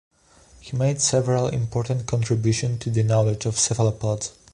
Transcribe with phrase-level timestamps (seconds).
[0.59, 4.31] He made several important contribution to the knowledge of cephalopods.